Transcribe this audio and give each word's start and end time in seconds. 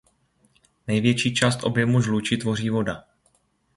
Největší 0.87 1.33
část 1.33 1.63
objemu 1.63 2.01
žluči 2.01 2.37
tvoří 2.37 2.69
voda. 2.69 3.03